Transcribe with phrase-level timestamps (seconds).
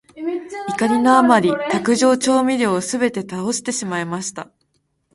[0.67, 4.49] 怒りのあまり、卓上調味料をすべて倒してしまいました。